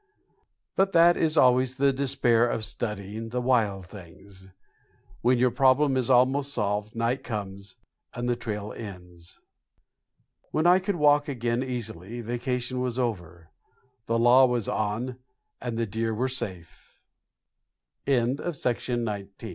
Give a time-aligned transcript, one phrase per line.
[0.75, 4.47] But that is always the despair of studying the wild things.
[5.21, 7.75] When your problem is almost solved, night comes
[8.11, 9.39] and the trail ends.
[10.49, 13.51] When I could walk again easily vacation was over,
[14.07, 15.19] the law was on,
[15.61, 16.99] and the deer were safe.
[18.07, 19.45] SNOW BOUND March is a weary month f